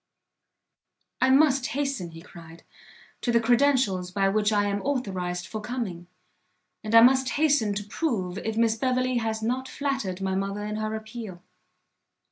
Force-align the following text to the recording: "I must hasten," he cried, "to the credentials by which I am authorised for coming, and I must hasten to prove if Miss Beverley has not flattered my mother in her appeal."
"I 1.21 1.29
must 1.29 1.67
hasten," 1.77 2.09
he 2.09 2.23
cried, 2.23 2.63
"to 3.21 3.31
the 3.31 3.39
credentials 3.39 4.09
by 4.09 4.29
which 4.29 4.51
I 4.51 4.65
am 4.65 4.81
authorised 4.81 5.45
for 5.45 5.61
coming, 5.61 6.07
and 6.83 6.95
I 6.95 7.01
must 7.01 7.29
hasten 7.37 7.75
to 7.75 7.83
prove 7.83 8.39
if 8.39 8.57
Miss 8.57 8.75
Beverley 8.75 9.17
has 9.17 9.43
not 9.43 9.67
flattered 9.67 10.19
my 10.19 10.33
mother 10.33 10.65
in 10.65 10.77
her 10.77 10.95
appeal." 10.95 11.43